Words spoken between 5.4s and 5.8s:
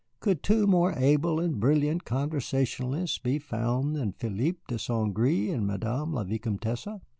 and